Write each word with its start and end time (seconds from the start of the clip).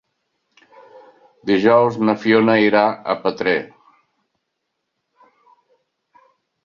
Dijous 1.49 1.99
na 2.09 2.15
Fiona 2.23 2.55
irà 2.69 2.83
a 2.93 3.17
Petrer. 3.27 3.55